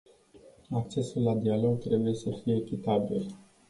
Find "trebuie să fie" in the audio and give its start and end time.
1.79-2.55